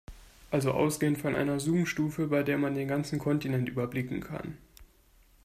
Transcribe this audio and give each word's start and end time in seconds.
Also 0.49 0.71
ausgehend 0.71 1.19
von 1.19 1.35
einer 1.35 1.59
Zoomstufe, 1.59 2.25
bei 2.25 2.41
der 2.41 2.57
man 2.57 2.73
den 2.73 2.87
ganzen 2.87 3.19
Kontinent 3.19 3.69
überblicken 3.69 4.19
kann. 4.19 4.57